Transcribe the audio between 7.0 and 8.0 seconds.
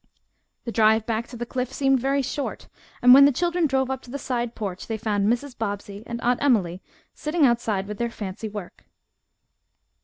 sitting outside with